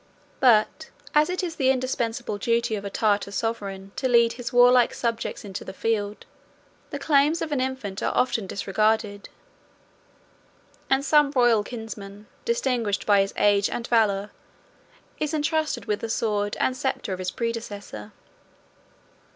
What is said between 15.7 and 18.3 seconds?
with the sword and sceptre of his predecessor.